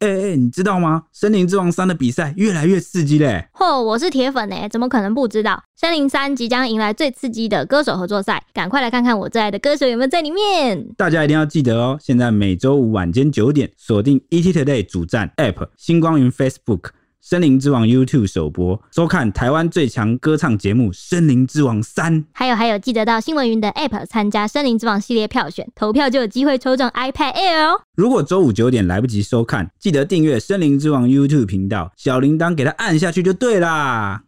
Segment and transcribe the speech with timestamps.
[0.00, 1.04] 哎、欸、哎，你知道吗？
[1.10, 3.48] 《森林之王三》的比赛越来越刺激嘞！
[3.54, 5.52] 嚯，我是铁粉哎，怎么可能不知道？
[5.74, 10.86] 《森林三》即将迎来最刺激的歌手合作赛，赶快来看看我最爱的歌手有没有在里面！
[10.98, 16.90] 大家一定要记得哦，现在每周五晚间九点，锁定 ETtoday 主站 App、星光云 Facebook。
[17.20, 22.22] 森林之王 YouTube 首播，收看台湾最强歌唱节目《森林之王三》。
[22.32, 27.80] 还有还有，记得到新闻云的 App 参加森林之王系列票选，投票就有机会抽中 iPad Air 哦。
[27.96, 34.22] 如果周五九点来不及收看，记得订阅森林之王 YouTube 频道，小铃铛给它按下去就对啦。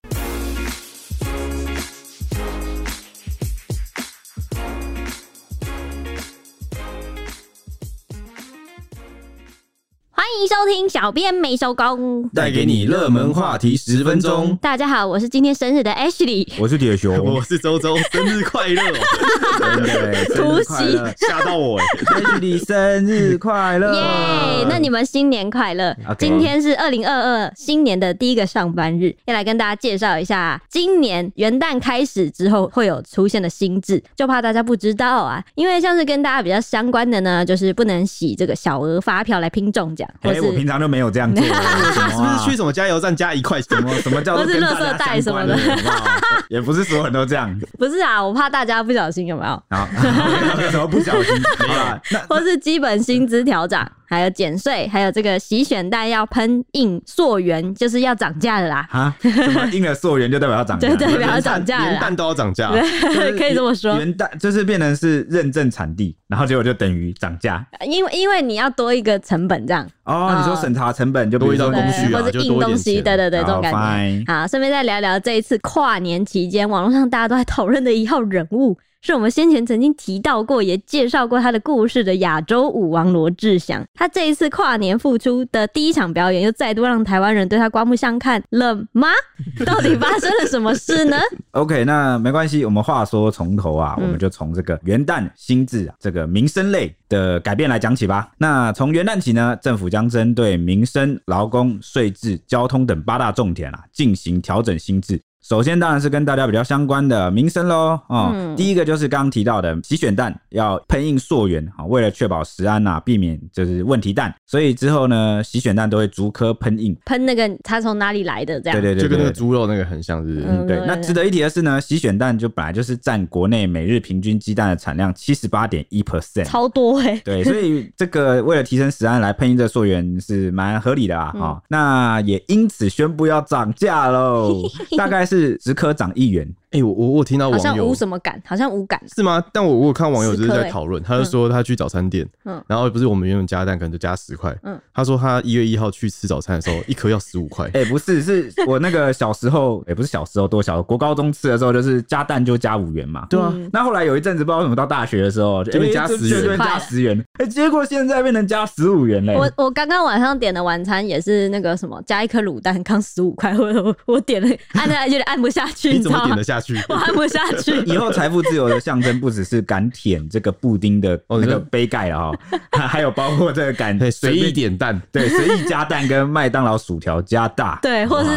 [10.37, 14.57] 迎收听小编没收工，带给你热门话题十分钟。
[14.61, 18.83] 大家好，我是今天生日的 Ashley，我是铁熊， 我是周周，生日快乐！
[20.35, 23.95] 突袭吓到我，Ashley 生日快乐！
[23.95, 24.67] 耶！
[24.69, 26.17] 那你们新年快乐！Okay.
[26.19, 35.43] 今天是二零二二新年的第一个上班日，要来跟大家介绍一下今年元旦开始之后会有出现的新制，就怕大家不知道啊。
[35.55, 40.09] 因为像是跟大家比较相关的呢，就是不能洗这个小额发票来拼中奖。
[40.23, 41.45] 哎、欸，我平常就没有这样做。
[41.49, 43.61] 是不是去什么加油站加一块？
[43.63, 45.47] 什么什么叫做跟大家相关？
[45.49, 45.83] 什么的，
[46.49, 47.55] 也不是所有人都这样。
[47.79, 49.58] 不是啊，我怕大家不小心有没有？
[49.71, 49.89] 好，
[50.63, 51.35] 有什么不小心？
[51.61, 52.01] 没有啊。
[52.29, 58.87] 或是基本薪资调涨，还有减税，还有这个洗选蛋要喷印溯源，就是要涨价的啦。
[58.91, 59.15] 啊？
[59.21, 60.89] 什么印了溯源就代表要涨价？
[60.97, 61.93] 对，代表要涨价了。
[61.93, 62.71] 元旦都要涨价，
[63.39, 63.97] 可以这么说。
[63.99, 67.65] 元旦就是变成是认证产地，然后结果就等于涨价。
[67.87, 69.87] 因为因为你要多一个成本这样。
[70.05, 74.33] 哦，你说审查成本就多一道工序啊，或者印东西，对对对，这种感觉。
[74.33, 78.79] 好，顺便再聊聊这一次跨年期间，网络上大家都在讨论的一号人物。
[79.01, 83.85] 是我们先前曾经提到过，也介绍过他的故事的亚洲舞王罗志祥。
[83.95, 89.09] 他这一次跨年复出的第一场表演，又再度让台湾人对他刮目相看了吗？
[89.65, 91.17] 到底发生了什么事呢？
[91.53, 98.31] OK，那没关系，我们话说从头啊，我们就从这个元旦新制啊，这个民生类的改变来讲起吧。
[98.37, 105.21] 那从元旦起呢，政府将针对民生、劳工、税制、交通等八大重点啊，进行调整新制。
[105.43, 120.47] 首先当然是跟大家比较相关的民生喽，哦、嗯，第一个就是刚刚提到的洗选蛋要喷印溯源啊，为了确保食安呐，避免就是问题蛋，所以之后呢，洗选蛋都会逐颗喷印，喷那个它从哪里来的这样，对对对，就跟那个猪肉那个很像，是不是？
[120.49, 120.83] 嗯，对。
[120.87, 127.23] 那值得一提的是呢，洗选蛋就本来就是占国内每日平均鸡蛋的产量七十八点一 percent，超多哎、欸。
[127.25, 131.63] 对，所以这个为了提升食安来喷印这溯源是蛮合理的啊，哈、嗯。
[131.69, 134.63] 那也因此宣布要涨价喽，
[134.99, 136.49] 大概是十颗涨一元。
[136.71, 139.43] 哎、欸，我我我听到网友好像无什么感，好像无感是吗？
[139.53, 147.67] 但我我有看网友就是在讨论，他就说他去早餐店，嗯，然后不是我们原本加蛋可能就加十块，嗯，他说他一月一号去吃早餐的时候，一颗要十五块。
[147.73, 153.51] 哎、欸，不是，是我那个小时候， 也、欸、不是小时候多小，国高中吃的时候就是加蛋就加五元嘛，对啊。
[153.55, 159.35] 嗯、那后来有一阵子不知道为什么到大学的时候就变加十元，就加十元，哎、欸，结果现在变成加十五元嘞。
[159.35, 166.77] 我我刚刚晚上点的晚餐也是那个什么加一颗卤蛋刚十五块，我我我点了按下来有点按不下去， 你怎么点得下去？
[166.89, 167.77] 我按不下去。
[167.87, 172.33] 以后财富自由的象征不只是敢舔这个布丁的那个杯盖了
[172.73, 178.31] 哈， 还有包括这个敢随意点蛋，对，随意加蛋跟麦当劳薯条加大，对，或是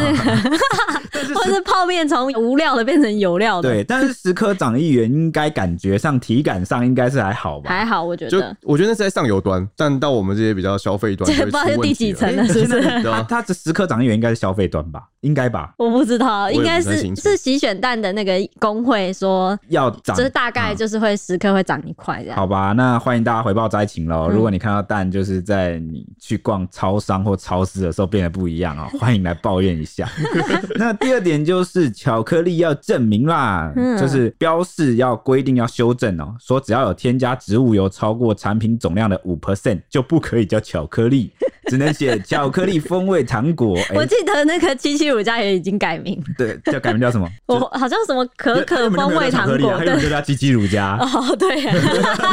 [1.33, 3.83] 或是泡面从无料的变成有料的，对。
[3.83, 7.69] 但是十颗涨一元，应该感觉上体感上应该是还好吧？
[7.69, 8.55] 还好，我觉得。
[8.61, 12.81] 我觉得那是在上游端，但到我们这些比较消费端，不知道是第几层了，是不是？
[13.01, 15.01] 他他这十颗涨一元应该是消费端吧？
[15.21, 15.73] 应该吧？
[15.77, 18.91] 我不知道，应该是是洗选蛋的那个工会。
[18.91, 22.35] 会说要涨，就是大概就是会十颗会涨一块这样。
[22.35, 24.27] 好吧，那欢迎大家回报灾情喽。
[24.27, 30.09] 如果你看到蛋就是在你去逛超商或超市的时候变得不一样哦，欢迎来抱怨一下。
[30.75, 41.31] 那第二点就是巧克力要证明啦，就是标示要规定要修正哦，说只要有添加植物油超过产品总量的五 percent 就不可以叫巧克力。
[41.69, 43.77] 只能写巧克力风味糖果。
[43.77, 47.29] 欸、 我记得那个七七乳加也已经改名，对，叫改名叫什么？
[47.45, 50.97] 我好像什么可可风味糖果，还有就叫七七乳加。
[50.97, 51.73] 哦，对、啊，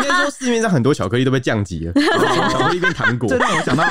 [0.02, 3.28] 应该说市面上很多巧克力都被降级了，巧克力变糖果。
[3.28, 3.84] 这让我想到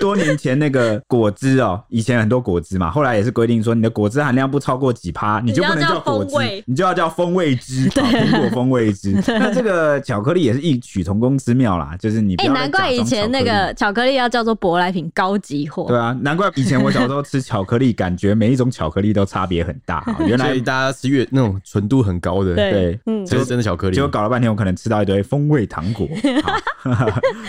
[0.00, 9.14] 多年前那个果汁哦，以前很多果汁嘛，后来也是规定说你的果汁含量不超过几趴，你就不能叫果汁，你，你就要叫风味汁，苹果风味汁。
[9.26, 14.58] 那这个巧克力也是异曲同工之妙啦，就是你哎、欸，难怪以前那个巧克力要叫做。
[14.58, 20.04] 舶来品高级货，对啊，难怪以前我小时候吃巧克力，感觉每一种巧克力都差别很大。
[20.26, 23.94] 原来大家吃越那种纯度很高的，对，嗯，就是真的巧克力。
[23.94, 26.08] 结果搞了半天，我可能吃到一堆风味糖果。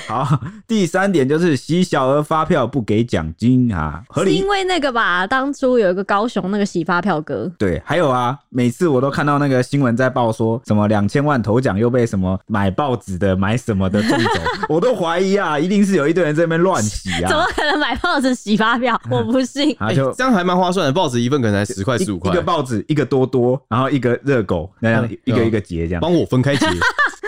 [0.08, 4.36] 好，好，第三点就是洗小额发票不给奖金啊，合理？
[4.36, 7.52] 是因为那个吧，当初有一个高雄那个洗发票哥。
[7.58, 17.28] 对，还有啊，每次我都看到那个新闻在报说什么两千万头奖又被什么买报纸的买什么的中走， 我都怀疑啊，一定是有一堆人在那边乱洗啊。
[17.30, 19.00] 怎么可能买报纸洗发票？
[19.10, 19.76] 我不信。
[19.80, 26.68] 啊，就、欸、这样还蛮划算的，报纸一份可能才十块十五块，一个报纸一个多多，然后一个热狗那样一个一个结这样，帮我分开结。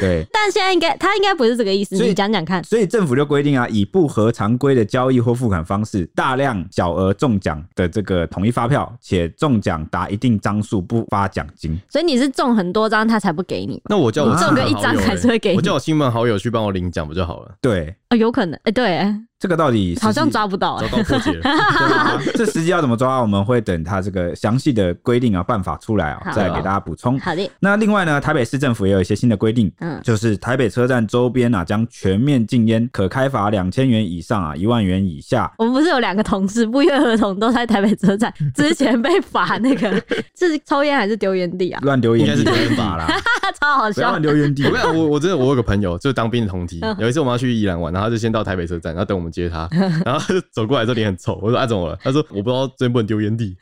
[0.01, 2.63] 对，但现在应该他应该不是这个意思，你讲讲看。
[2.63, 11.79] 所以政府就规定啊，以不合常规的交易或付款方式，大量小额中奖的这个统一发票，且中奖达一定张数不发奖金。
[11.87, 13.81] 所以你是中很多张，他才不给你。
[13.85, 15.57] 那我叫我中个一张还是会给你。
[15.57, 17.51] 我叫我亲朋好友去帮我领奖不就好了？
[17.61, 19.15] 对，哦，有可能，哎，对。
[19.41, 22.21] 这个到底好像抓不到，欸，找到破解了。
[22.37, 23.19] 这实际要怎么抓？
[23.21, 27.19] 我们会等他这个详细的规定啊办法出来啊，再给大家补充。
[27.19, 27.49] 好的。
[27.59, 35.51] 那另外呢，台北市政府也有一些新的规定，嗯，就是台北车站周边啊将全面禁烟，可开罚两千元以上啊一万元以下。
[35.57, 39.91] 我们不是有两个同事不约而同都在台北车站 之前被罚那个
[40.37, 41.79] 是抽烟还是丢烟蒂啊？
[41.81, 43.07] 乱丢烟应该是丢烟法啦，
[43.51, 44.09] 超好笑。
[44.09, 44.63] 乱丢烟蒂。
[44.65, 49.67] 我我我真的我有个朋友就是当兵的同梯，有一次我们要去宜兰玩，然后他就先到台北车站，然后等我们接他。
[50.05, 51.39] 然后他就走过来，这脸很臭。
[51.41, 53.55] 我说：“啊，怎么了？”他说：“我不知道这边不能丢烟蒂。”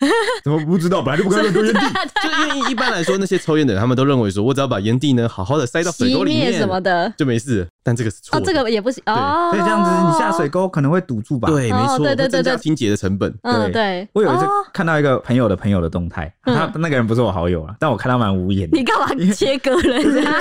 [0.44, 1.02] 怎么不知道？
[1.02, 1.80] 本来就不该丢烟蒂。
[2.24, 7.68] 就因为一般来说，那些抽烟的人，他们都认为说，我只要把烟蒂呢好好的塞到水沟里面什么的，就没事。
[7.90, 8.38] 但这个是错。
[8.38, 9.50] 哦，这个也不行哦。
[9.52, 11.50] 所以这样子，你下水沟可能会堵住吧？
[11.50, 11.98] 对，没错。
[11.98, 13.34] 对对对对，清洁的成本。
[13.42, 14.08] 嗯，对。
[14.14, 18.70] 我有一次看到一个朋友的朋友的动态，他那个人不是我好友啊，但我看他蛮无言。
[18.72, 20.32] 你干嘛切割人家？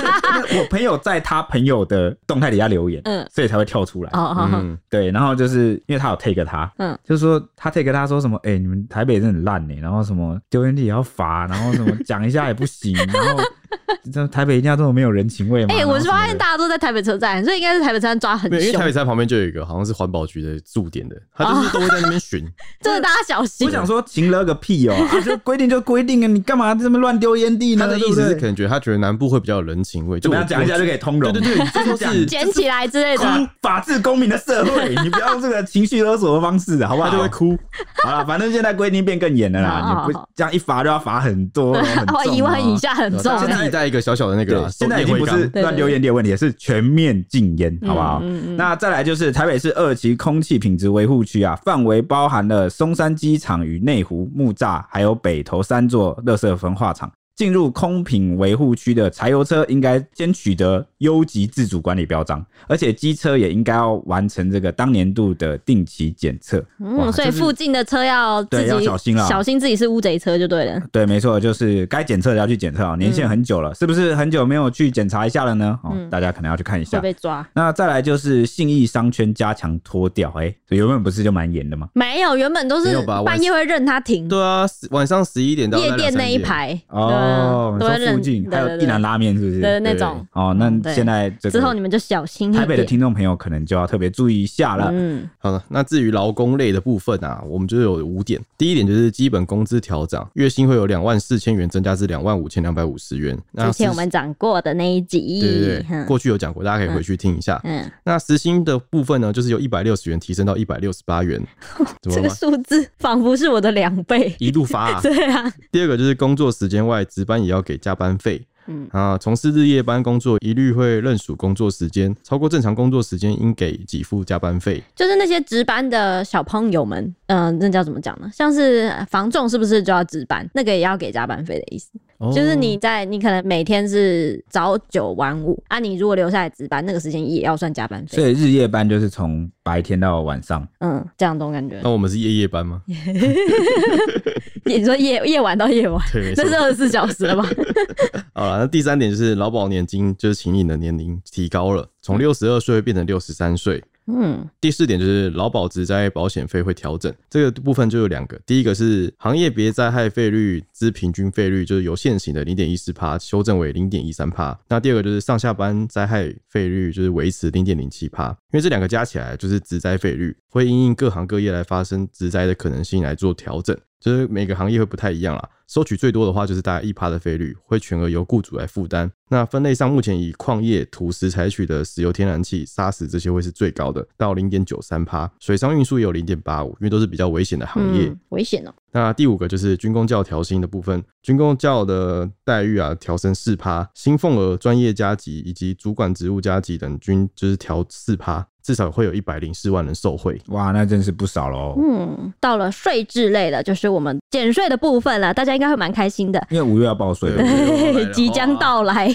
[0.59, 4.11] 我朋友在他朋友的动态底下留言，嗯，所以才会跳出来。
[4.12, 5.11] 哦哦，对。
[5.11, 6.71] 然后就是因为他有 take 他。
[6.77, 13.43] 嗯，就是说他 take 他说什么，哎、欸，你们台北真的很烂呢，然后什么丢烟蒂也要罚，然后什么讲一下也不行，然后
[14.12, 15.75] 这台北一定要这么没有人情味吗？
[15.75, 18.61] 哎、欸，我是发现大家都在台北车站，所以应该是台北车站抓很凶。
[18.61, 22.47] 因为台北车站旁边就有一个好像是环保局的驻点的，他就是都会在那边巡，
[22.81, 23.67] 这是大家小心。
[23.67, 27.87] 我想说，行了个屁哦、喔 啊，就规定就规定啊，你干嘛这么乱丢烟蒂呢？
[27.87, 37.11] 他的意思是可能觉得他觉得南部会比较有人情味，就跟他讲一下就可以通融，对对对，就是捡起来之类的，法治公民的社会，你不要用这个情绪勒索的方式，好不好？
[37.11, 37.56] 他就会哭。
[38.05, 41.75] 好了，反正现在规定变更严了啦，你不这样一罚就要罚很多，
[42.06, 43.38] 罚一万以下很重。
[43.63, 48.21] 现在在一个小小的那个，现在已经不是乱丢烟蒂的问题，也是全面禁烟，好不好？
[48.57, 57.11] 那再来就是台北市二期空气品质维护区啊，范围包含了松山机场与内湖、木栅，还有北投三座垃圾焚化厂。
[57.38, 66.61] 进入空品维护区的柴油车应该先取得优级自主管理标章，而且机车也应该要完成这个当年度的定期检测。
[66.81, 70.82] 嗯，所以附近的车要自己对要小心了，小心自己是乌贼车就对了。
[70.90, 72.96] 对，没错，就是该检测的要去检测啊。
[72.96, 75.79] 年限很久了，嗯、是不是很久没有去检查一下了呢？
[75.85, 76.99] 哦，大家可能要去看一下。
[76.99, 77.49] 会被抓。
[77.55, 81.88] 那再来就是信义商圈加强脱掉，哎、欸，原本不是就蛮严的吗？
[81.93, 84.26] 没有，原本都是半夜会任他停。
[84.26, 87.26] 对啊，晚上十一点到夜店那一排哦。
[87.29, 89.61] 哦，你说附近还有一兰拉面是不是？
[89.61, 92.53] 对那种哦，那现在之后你们就小心。
[92.53, 94.91] 台北的听众朋友可能就要特别注意一下了。
[94.93, 98.41] 嗯，好了，那至于劳工类的部分啊，我们就有五点。
[98.57, 103.39] 第一点就是基本工资调涨，月薪会有两万四千元增加至两万五千两百五十元。
[103.57, 107.61] 之前我们讲过的那一集，对对对，过去有讲过，大家可以回去听一下。
[107.65, 111.41] 嗯，那时薪的部分呢，就是由一百六十元提升到一百六十八元。
[112.03, 115.00] 这个数字仿佛是我的两倍，一路发啊。
[115.02, 115.52] 对啊。
[115.71, 118.41] 第二个就是工作时间外值班也要给加班费。
[118.71, 124.83] 嗯啊，从事日夜班工作，一律会认属工作时间，超过正常工作时间应给给付加班费。
[124.95, 128.31] 就是那些值班的小朋友们，嗯、呃，那叫怎么讲呢？
[128.33, 130.49] 像是房仲是不是就要值班？
[130.53, 131.89] 那个也要给加班费的意思。
[132.19, 138.17] 哦、就是你在你可能每天是早九晚五啊，你如果留下来值班，那个时间也要算加班费。
[138.17, 140.67] 所以日夜班就是从白天到晚上。
[140.81, 141.81] 嗯，这样种感觉。
[141.83, 142.83] 那我们是夜夜班吗？
[144.65, 147.49] 你说夜夜晚到夜晚，对，那是二十四小时了吧？
[148.35, 153.83] 好了，那第三点就是劳保年金，就是请你的年龄提高了，从六十二岁变成六十三岁。
[154.11, 164.59] 嗯，第四点就是劳保职灾保险费会调整，这个部分就有两个，第一个是行业别灾害费率之平均费率，就是由现行的零点一四帕修正为零点一三帕。
[164.67, 168.31] 那第二个就是上下班灾害费率，就是维持零点零七帕。
[168.50, 175.49] 因为这两个加起来就是职灾费率，会因应各行各业来发生职灾的可能性来做调整，就是每个行业会不太一样啦。
[175.67, 179.11] 收取最多的话就是大概一趴的费率，会全额由雇主来负担。
[179.28, 185.31] 那分类上目前以矿业、土石采取的石油、天然气、砂石这些会是最高的，到零点九三趴。
[185.38, 188.09] 水上运输也有零点八五，因为都是比较危险的行业。
[188.09, 188.73] 嗯、危险哦。
[188.93, 198.49] 那第五个就是军工教调薪的部分，军工教的待遇啊调升四趴，薪俸额、专业加级以及主管职务加级等均就是调四趴。
[198.69, 201.75] 至少会有一百零四万人受惠，哇，那真是不少喽。
[201.83, 209.09] 嗯，到了税制类的，就是我们减税的部分了，大家应该会蛮开心的，因为五月要报税了，对， 即将到来。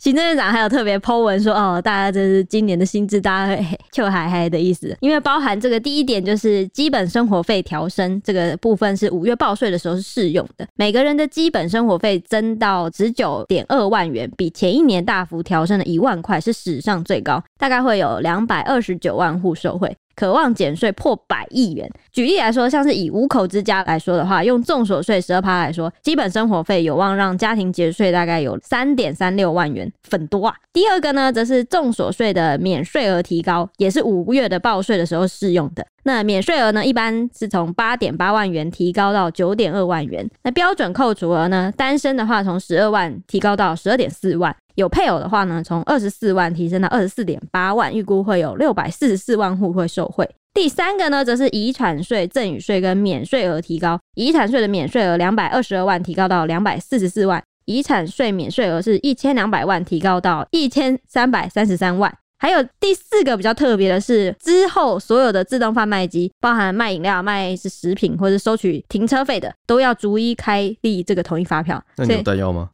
[0.00, 18.95] 行政院长还有特别 po 文说，哦，大家这是今年的薪资，大家会就嗨嗨的意思，因为包含这个第一点就是基本生活费调升这个部分是五月报税的时候是适用的，每个人的基本生活费增到十九点二万元，比前一年大幅调升了一万块，是史上最高，大概会有两百二十。
[18.98, 21.90] 九万户受惠，渴望减税破百亿元。
[22.12, 30.54] 举例来说，像是以五口之家来说的话，用重所税十二趴来说，基本生活费有望让家庭节税大概有三点三六万元，很多啊。
[30.72, 35.86] 第二个呢，则是重所税的免税额提高，也是五月的报税的时候适用的。
[36.04, 40.28] 那免税额呢，一般是从八点八万元提高到九点二万元。
[40.44, 44.54] 那标准扣除额呢，单身的话从十二万提高到十二点四万。
[44.76, 50.28] 有配偶的话呢，从二十四万提升到二十四点八万，预估会有六百四十四万户会受惠。
[50.54, 53.98] 第三个呢，则是遗产税、赠与税跟免税额提高。
[54.14, 62.14] 遗产税的免税额两百二十二万提高到两百四十四万，遗产税免税额是一千两百万提高到一千三百三十三万。
[62.38, 71.82] 还有第四个比较特别的是，之后所有的自动贩卖机，包含卖饮料、卖是食品或者收取停车费的，都要逐一开立这个统一发票。
[71.96, 72.68] 那扭蛋要吗？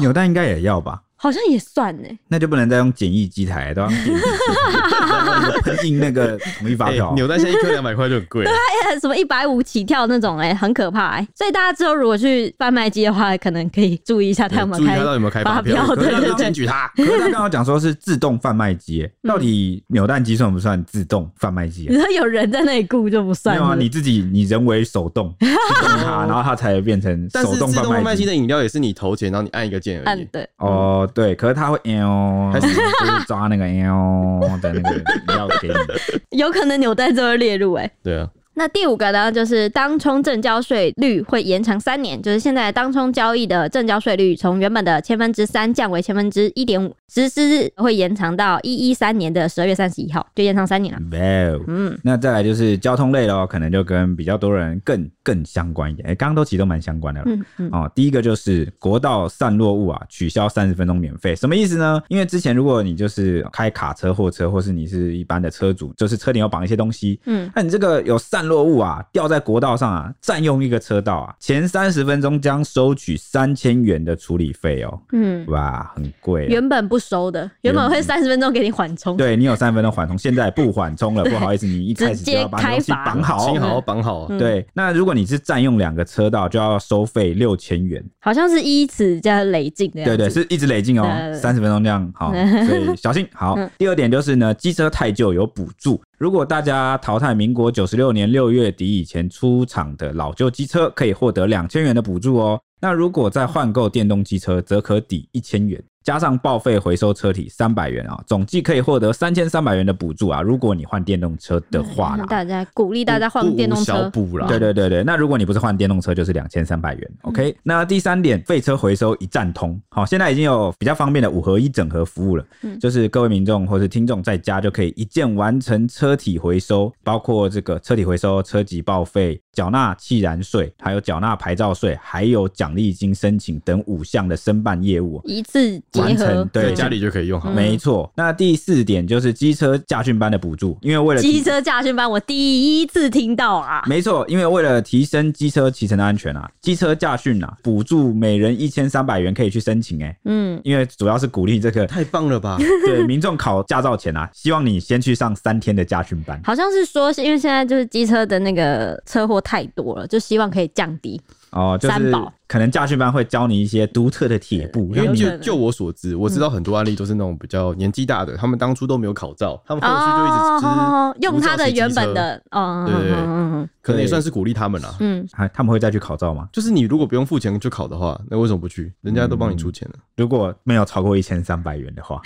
[0.00, 1.02] 扭蛋应该也要吧。
[1.20, 3.88] 好像也算呢，那就不能再用简易机台，都要
[5.62, 7.12] 喷印那个统一发票。
[7.16, 11.26] 扭蛋现在一颗两百块就很贵， 对啊，什么一百五起跳那种，哎，很可怕哎。
[11.34, 16.86] 所以大家之后如果去贩卖机的话，可能可以注意一下他有没有开，有没有开发票，对对对，检举他。
[16.96, 21.86] 可是他刚刚讲说是自动贩卖机，到底扭蛋机算不算自动贩卖机？
[21.90, 27.74] 你说有人在那里顾就不算，没有啊，你自己你人为手动它， 然后它才会变成手动贩卖机。
[27.74, 30.24] 自动贩卖机的饮料也是你投钱，然后你按一个键而已。
[30.30, 31.78] 对，哦对，可是他会。
[31.84, 35.74] 喵，他是就是抓那个喵的那个要给你，
[36.38, 38.28] 有可能纽带就会列入哎、欸，对啊。
[38.58, 50.98] 那第五个呢，就是当冲正交税率会延长三年，就是现在当冲交易的正交税率从原本的千分之三降为千分之一点五，实施日会延长到一一三年的十二月三十一号，就延长三年了。
[51.12, 56.08] 哇，嗯，那再来就是交通类咯，可能就跟比较多人更更相关一点。
[56.08, 57.26] 哎、欸，刚刚都其实都蛮相关的了。
[57.30, 57.70] 嗯嗯。
[57.70, 62.02] 哦，第一个就是国道散落物啊，取消三十分钟免费，什么意思呢？
[62.08, 68.47] 因为之前如果你就是开卡车、货车，或是你是一般的车主，就是车顶有绑一些东西，嗯，那你这个有散。
[68.48, 75.00] 落物啊，掉在国道上啊，占用一个车道啊，前三十分钟将收取三千元的处理费哦。
[75.12, 76.46] 嗯，哇，很贵。
[76.46, 79.16] 原本不收的，原本会三十分钟给你缓冲。
[79.16, 84.28] 对，你有三十分钟缓冲，现在不缓冲了， 不好意思，你一开始就要把东西绑好，绑好，绑好。
[84.38, 88.02] 对，那如果你是占用两个车道，就要收费六千元。
[88.20, 90.04] 好像是依次这样累进的。
[90.04, 92.32] 对对，是一直累进哦，三十分钟这样好，
[92.66, 93.26] 所以小心。
[93.32, 96.00] 好，第二点就是呢，机车太旧有补助。
[96.18, 102.60] 如果大家淘汰民国九十六年六月底以前出厂的老旧机车，可以获得两千元的补助哦。
[102.80, 105.80] 那如果再换购电动机车，则可抵一千元。
[106.08, 110.40] 加上报废回收车体三百元啊，总计可以获得三千三百元的补助啊。
[110.40, 114.46] 如果你换电动车的话啦，大家鼓励大家换电动车补啦。
[114.46, 117.10] 对对对对，那如果你不是换电动车，就是两千三百元。
[117.24, 119.78] OK，那第三点，废车回收一站通。
[119.90, 122.44] 好，现在已经有比较方便的五合一整合服务了，
[122.80, 135.78] 就是各位民众或是听众在家就可以一键完成车体回收，包括这个车体回收、车籍报废、缴纳汽燃税，还有缴纳牌照税，还有奖励金申请等五项的申办业务，一次。
[136.00, 137.50] 完成对，家里就可以用好。
[137.50, 143.82] 没错，那第四点就是机车驾训班的补助，因为为了机车驾训班，我第一次听到啊。
[143.86, 150.16] 没错，因为为了提升机车骑乘的安全啊，机车驾训啊，补助每人一千三百元可以去申请哎。
[150.24, 152.58] 嗯，因为主要是鼓励这个，太棒了吧？
[152.84, 156.40] 对，民众考驾照前啊，希望你先去上三天的驾训班。
[156.44, 161.20] 好像是说，是因为现在就是机车的那个车祸太多了，就希望可以降低。
[161.50, 162.12] 哦，就是
[162.48, 174.96] 可能驾训班会教你一些独特的铁步，因为就就我所知，我知道很多案例都是那种比较年纪大的，他们当初都没有考照，他们后续就一直只用他的原本的，哦，对对，可能也算是鼓励他们啦。
[175.00, 176.48] 嗯，还他们会再去考照吗？
[176.50, 178.90] 就是你如果不用付钱就考的话，那为什么不去？
[179.02, 179.98] 人家都帮你出钱了。
[180.16, 182.20] 如果没有超过一千三百元的话，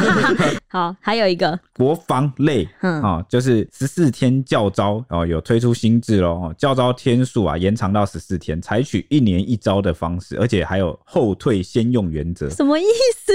[0.68, 8.60] 好，还有一个国防类，啊，就是十四天教招哦，有推出新制喽，教招天数啊延长到十四天。
[8.60, 12.48] 采取一年一招的方式，而且还有后退先用原则。
[12.50, 12.84] 什么意
[13.16, 13.32] 思？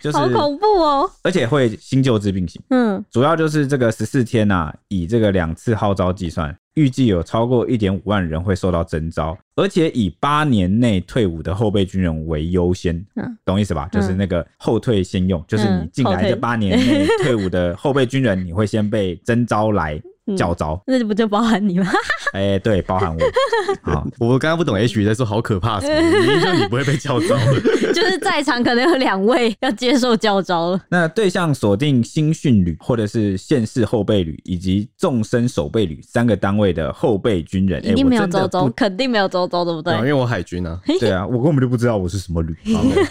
[0.00, 1.10] 就是好恐怖哦！
[1.22, 2.60] 而且会新旧制并行。
[2.70, 6.56] 嗯，主要就是这个十四天呐、啊，以这个两次号召计算。
[6.74, 13.88] 预计有超过一点五万人会受到征召，而且以八年内退伍的后备军人为优先，嗯，懂意思吧？
[13.90, 20.00] 就是那个后退先用，就是你进来这八年内退伍的后备军人，你会先被征召来。
[20.36, 21.86] 教招，嗯，那不就包含你吗？
[22.34, 23.20] 哎、欸，对，包含我。
[23.82, 27.36] 好，我刚刚不懂 H 在说好可怕什么，你说你不会被教招，
[27.92, 30.80] 就是在场可能有两位要接受教招了。
[30.90, 39.94] 那对象锁定新训旅或者是县市后备旅以及纵深守备旅三个单位的后备军人，一定没有周周，肯定没有周周，对不对？
[39.98, 42.54] 因为我海军啊， 对啊，我根本就不知道我是什么旅，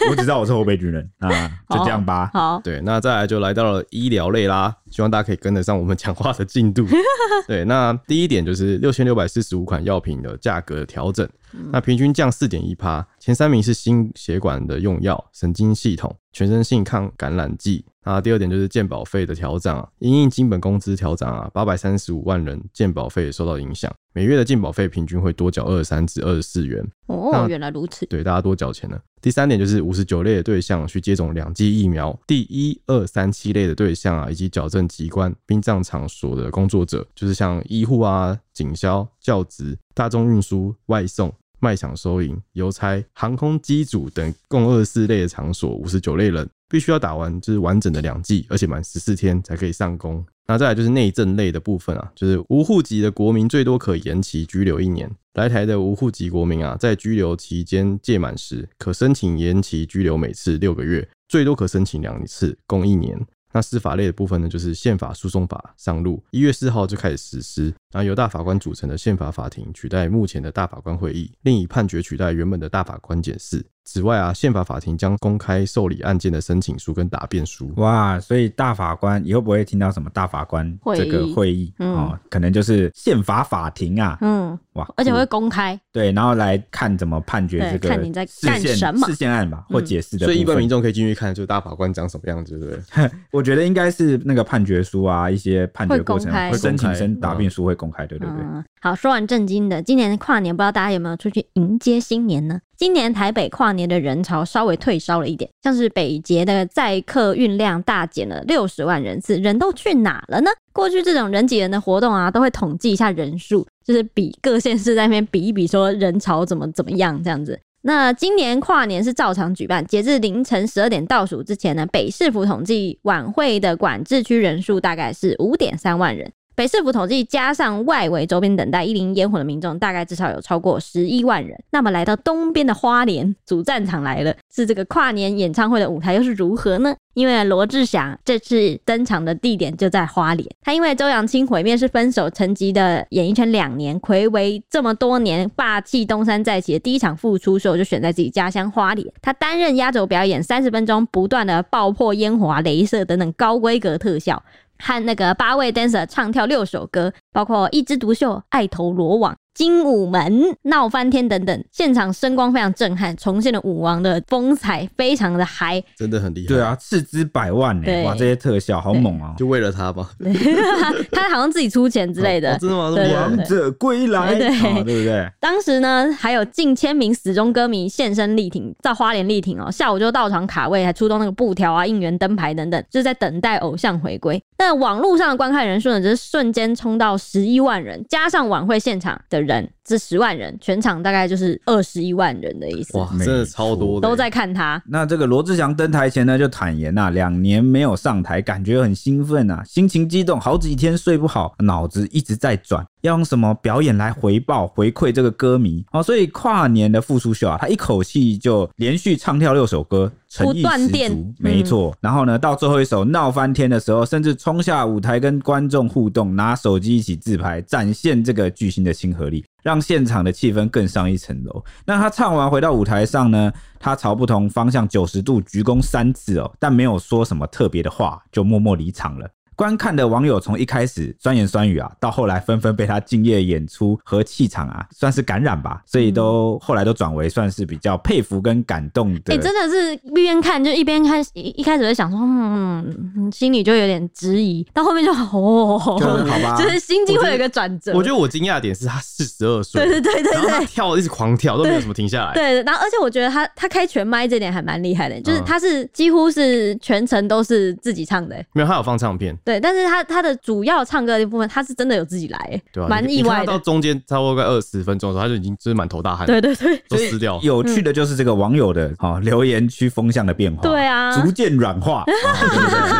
[0.09, 1.29] 我只知道我是后备军人啊，
[1.69, 2.29] 就这样吧。
[2.33, 6.86] 好，对，那再来就来到了医疗类啦，希望大家可以跟得上我们讲话的进度。
[7.48, 11.27] 对，那第一点就是六千六百四十五款药品的价格调整，
[11.72, 13.06] 那平均降四点一趴。
[13.20, 17.86] 前三名是心血管的用药、神经系统、全身性抗感染剂。
[18.07, 26.81] 那第二点就是健保费的调整啊，因应基本工资调整啊，八百三十五万人健保费受到影响，每月的健保费平均会多缴二十三至二十四元。
[27.07, 28.05] 哦，原来如此。
[28.05, 28.97] 对，大家多缴钱了。
[29.21, 41.33] 第三点就是五十九类的对象去接种两剂疫苗，第一、二、三、七类的对象啊，以及矫正机关、殡葬场所的工作者，就是像医护啊、警消、教职、大众运输、外送。
[41.59, 50.25] 卖场收银、邮差、航空机组等共二四类的场所，五十九类人必须要打完就是完整的两剂，而且满十四天才可以上工。
[50.49, 55.09] 那再来就是内政类的部分啊，就是无户籍的国民最多可延期居留一年。
[55.33, 63.19] 来台的无户籍国民啊，在居留期间届满时，可申请延期居留，每次六个月，最多可申请两次，共一年。
[63.53, 67.73] 那司法类的部分呢，就是宪法诉讼法上路，一月四号就开始实施。
[67.98, 73.66] 然后由大法官组成的宪法法庭取代目前的大法官会议，另以判决取代原本的大法官检视。
[73.86, 77.72] 此外啊，宪法法庭将公开受理案件的申请书跟答辩书。
[77.77, 84.18] 哇，所以大法官以后不会听到什么大法官这个会议哦、嗯，可能就是宪法法庭啊。
[84.20, 85.80] 嗯，哇，而且会公开。
[85.94, 90.25] 对，然后来看怎么判决这个看你在干什么事件案吧，或解释的。
[90.25, 93.10] 所以一般民众可以进去看，就是大法官长什么样子，对不对？
[93.32, 98.39] 我觉得应该是那个判决书啊，一些判决过程会申请申答辩书会公公开，对对对。
[98.39, 102.60] 嗯、好，说完正经的，今年跨年不知道大家有没有出去迎接新年呢？
[102.75, 110.51] 今年台北跨年的人潮稍微退烧了一点，像是北捷的载客运量大减了六十万人次，人都去哪了呢？
[110.74, 117.59] 过去这种人挤人的活动啊，都会统计一下人数，就是比各县市在那边比一比，说人潮怎么怎么样这样子。
[117.81, 126.29] 那今年跨年是照常举办，截至凌晨十二点倒数之前呢，北市府统计晚会的管制区人数大概是五点三万人。
[126.57, 131.55] 北市府统计，加上外围周边等待一零烟火的民众，大概至少有超过十一万人。
[131.70, 136.96] 那么来到东边的花莲主战场来了，是这个跨年演唱会的舞台又是如何呢？
[137.13, 154.41] 因为罗志祥这次登场的地点就在花莲，他因为周扬青毁灭式分手沉寂的演艺圈两年，睽违这么多年霸气东山再起的第一场复出秀就选在自己家乡花莲，他担任压轴表演三十分钟，不断的爆破烟火啊、镭射等等高规格特效。
[154.79, 159.35] 和那个八位 dancer 唱跳六首歌，包括一枝独秀、爱投罗网。
[159.57, 166.48] 精武门闹翻天等等，现场声光非常震撼，重现了武王的风采，非常的嗨，真的很厉害。
[166.48, 169.33] 对啊，斥资百万呢，哇，这些特效好猛啊！
[169.35, 170.11] 就为了他吧，
[171.11, 172.53] 他好像自己出钱之类的。
[172.53, 173.13] 哦、真的吗？
[173.15, 175.27] 王者归来，对，不对？
[175.39, 184.39] 当时呢，还有近千名死忠歌迷现身力挺，在花莲力挺哦，下午就到场卡位，还出动那个布条啊、应援灯牌等等，就是在等待偶像回归。
[184.59, 192.98] 那网络上的观看人数呢，只是瞬间冲到十一万人，加上晚会现场的人，这十万人，全场大概就是二十一万人的意思。
[192.98, 194.81] 哇，真的超多的，都在看他。
[194.86, 202.86] 那这个罗志祥登台前呢，就坦言啊，两年没有上台，感觉很兴奋啊，心情激动，好几天睡不好，脑子一直在转。
[203.01, 211.95] 要用什么表演来回报回馈这个歌迷哦，所以跨年的复出秀啊，他一口气就连续唱跳六首歌，诚意十足，没错。
[212.00, 221.63] 然后呢，到最后一首闹翻天的时候，甚至冲下舞台跟观众互动，拿手机一起自拍，展现这个巨星的亲和力，让现场的气氛更上一层楼。
[221.85, 229.27] 那他唱完回到舞台上呢，他朝不同方向九十度鞠躬三次哦，但没有说什么特别的话，就默默离场了。
[229.57, 239.33] 观看的网友从一开始酸言酸语啊，到后来纷纷被他敬业演出和气场啊，算是感染吧，所以都后来都转为算是比较佩服跟感动的。
[239.33, 247.93] 哎、欸，真的是一边看就一边看，一开始会想说，嗯，心里就有点质疑，到后面就哦，好吧，就是心境会有一个转折。
[247.96, 252.33] 我觉得我惊讶的点是他四十二岁，对对对对对，跳一直狂跳都没有什么停下来。
[252.35, 259.35] 对，然后而且我觉得他他开全麦这点还蛮厉害的，就是他是几乎是全程都是自己唱的、欸，没有他有放唱片。
[259.48, 263.46] 对，但是他他的主要唱歌的部分，他是真的有自己来，对蛮意外的。
[263.46, 267.40] 到中间差不多快二十分钟的时候，他就已经就是满头大汗，对对对，都湿掉。
[267.42, 272.03] 有趣的就是这个网友的哦留言区风向的变化，对啊，逐渐软化，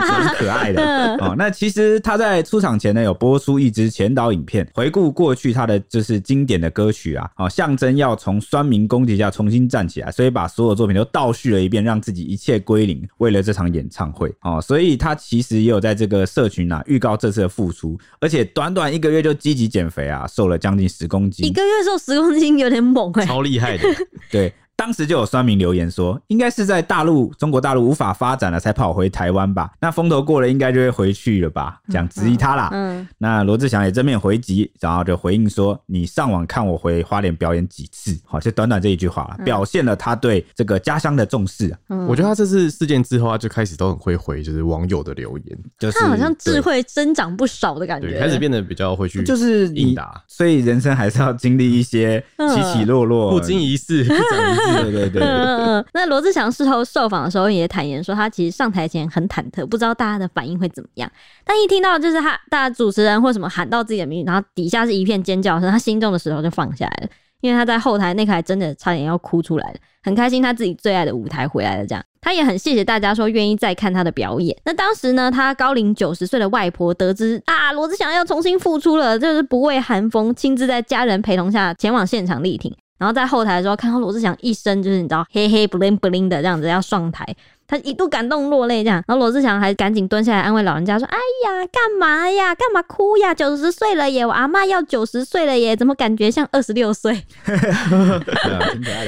[0.08, 1.36] 蛮可爱的哦。
[1.38, 14.62] 那其实他在出场前呢，有播出一支前导影片，回顾过去他的就是经典的歌曲啊，啊，象征要从酸民攻击下重新站起来，所以把所有作品都倒叙了一遍，让自己一切归零，为了这场演唱会啊。
[14.62, 23.84] 所以他其实也有在这个社群啊预告这次的复出，而且短短一个月就积极减肥啊，瘦了将近十公斤，一个月瘦十公斤有点猛哎、欸，超厉害的，
[24.30, 24.54] 对。
[24.78, 29.72] 当时就有酸民留言说，应该是在大陆中国大陆无法发展了，才跑回台湾吧？
[29.82, 31.82] 那风头过了，应该就会回去了吧？
[31.90, 32.70] 这样质疑他啦。
[32.72, 38.16] 嗯，嗯那罗志祥也正面回击，然后就回应说：“你上网看我回花莲表演几次？
[38.24, 41.76] 好，就短短这一句话，表现了他对这个家乡的重视。
[41.90, 50.22] 嗯、我觉得他这次事件之后，他就开始都很会回，就是网友的留言，就是他好像智慧增长不少的感觉，开始变得比较会去，就是应答。
[50.28, 54.67] 所以人生还是要经历一些起起落落，不经一事不长一智。
[54.84, 55.22] 对对对。
[55.22, 61.12] 嗯，那罗志祥事后受访的时候也坦言说，他其实上台前很忐忑，不知道大家的反应会怎么样。
[61.46, 67.10] 但一听到就是他大家主持人或什么喊到自己的名字，然后底下是一片尖叫声，他心中的石头就放下来了。
[67.42, 71.86] 因为他在后台那还真的差点要哭出来了，很开心他自己最爱的舞台回来了。
[71.86, 74.58] 这样，他也很谢谢大家说愿意再看他的表演。
[74.66, 82.76] 那当时呢，他高龄九十岁的外婆得知啊罗志祥要重新复出了，就是不畏寒风，亲自在家人陪同下前往现场力挺。
[82.98, 87.26] 然后在后台的时候，看到罗志祥一身就是你知道黑黑 bling bling 的这样子要上台。
[87.68, 92.56] 他一度感动落泪，这样，然后罗志祥还赶紧蹲下来安慰老人家说：“哎呀，干嘛呀？
[92.56, 93.34] 干嘛哭呀？
[93.34, 97.14] 九十岁了耶，我阿嬷要九十岁了耶，怎么感觉像二十六岁？”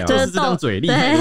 [0.06, 1.16] 就是这种嘴厉害，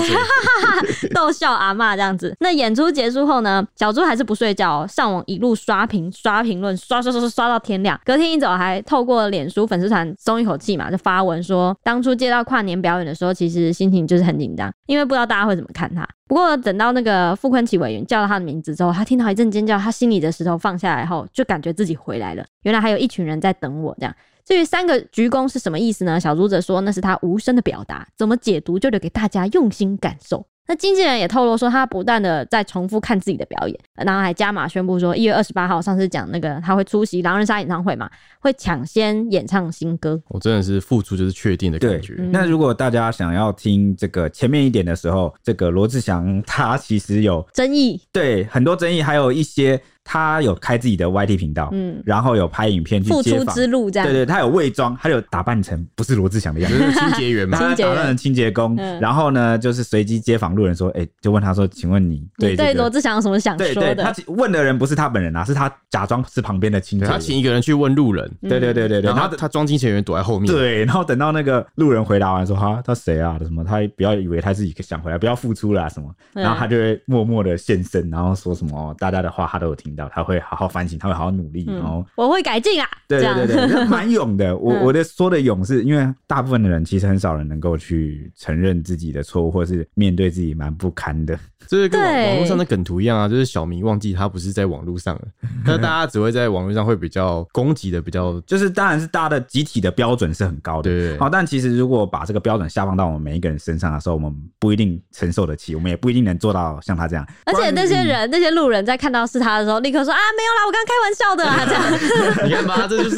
[1.15, 2.35] 逗笑阿嬷这样子。
[2.41, 7.99] 那演出结束后呢，小猪还是不睡觉，上网一路刷屏、刷评论，刷刷刷刷刷到天亮。
[8.05, 16.05] 隔天一早还透过脸书粉丝团松一口气嘛，就发文说，当初接到跨年表演的时候，其实心情就是很紧张，因为不知道大家会怎么看他。
[16.29, 22.45] 不过等到那个傅昆萁委员叫了他的名字之后，他听到一阵尖叫，他心里的石头放下来后，就感觉自己回来了。
[22.63, 23.97] 原来还有一群人在等我。
[23.99, 24.15] 这样，
[24.45, 26.21] 至于三个鞠躬是什么意思呢？
[26.21, 30.47] 小猪则说那是他无声的表达，怎么解读就留给大家用心感受。
[30.69, 40.21] 那经纪人也透露说，他不断的在重复看自己的表演，然后还加码宣布说，一月二十八号上次讲那个他会出席狼人杀演唱会嘛，会抢先演唱新歌。
[40.29, 42.15] 我真的是付出就是确定的感觉。
[42.31, 49.81] 那如果大家想要听这个前面一点的时候，这个罗志祥他其实有争议，对很多争议，还有一些。
[50.11, 63.75] 他有开自己的 YT 频道，嗯，然后有拍影片去接访，复出之路这样，对对，他有伪装，他有打扮成不是罗志祥的样子，就是清洁员嘛， 他打扮成清洁工，然后呢，就是随机接访路人说，哎，就问他说，请问你对对罗志祥有什么想说的？
[63.75, 73.39] 对对，他问的人不是他本人啊，是他假装是旁边的清洁员，他请一个人去问路人，对对对对对，然后他装清洁员躲在后面，对，然后等到那个路人回答完说，哈，他谁啊？
[73.43, 73.63] 什么？
[73.63, 82.89] 他不要以为他自己想回来，不要付出了什么，然后他就会默默的现身，然后说什么大家的话他都有听到，他会好好反省，他会好好努力，然后我会改进啊。
[83.07, 84.57] 对对对对， 蛮勇的。
[84.57, 91.39] 我我的说的勇是因为大部分的人其实很少人能够去承认自己的错误，或是面对自己蛮不堪的。
[91.67, 95.23] 就是跟网网络上的梗图一样啊，就是小明忘记他不是在网络上了，
[95.67, 100.89] 那大家只会在网络上会比较攻击的比较，就是当然是大家的集体的标准是很高的。
[100.89, 107.27] 对，好，但其实如果把这个标准下放到我们每一个人身上的时候，我们不一定承受得起，我们也不一定能做到像他这样。
[107.45, 112.47] 而且那些人、那些路人在看到是他的时候，立刻说啊，没有啦，我刚开玩笑的啊， 这样。
[112.47, 113.17] 你看吧，这就是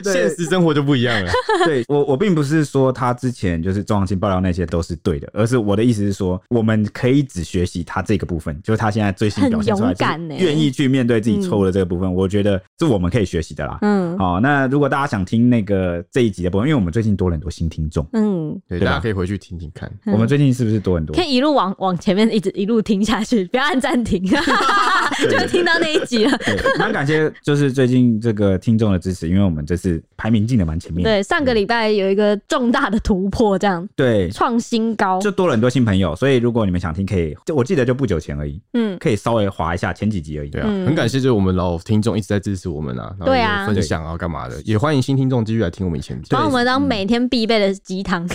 [0.10, 1.30] 现实生活就不一样了。
[1.66, 9.94] 对我，我并不是说他之前就是重要性爆料那些都是对的，而是我的意思是说，我们可以只学习他这个部分，就是他现在最新表现出来，
[10.38, 13.76] 愿意去面对自己错误的这个部分，我觉得是我们可以学习的啦。
[13.82, 21.14] 嗯，好，那如果大家想听那个这一集的部分，因为我们最近多了很多新听众，嗯，对，大家可以回去听听看，我们最近是不是多很多？
[21.14, 24.24] 可以一路往往前面一直一路听下去，不要按暂停，
[25.28, 26.38] 就听到那一集了。
[26.44, 31.02] 对，蛮感谢，就是最近这个听众的支持，因为我们这次排名进的蛮前面。
[31.02, 36.14] 对，上个礼拜有一个重大的突破，这样对，创新高，就多了很多新朋友。
[36.16, 40.50] 所以如果你们想听，可以，就我记得就不久前而已，嗯，可以稍微滑一下前几集而已。
[40.50, 48.26] 对啊，很感谢，就是我们老听众一直在支持我们啊，对啊，分享啊干嘛的，也欢迎新听众继续来听我们以前，把我们当每天必备的鸡汤。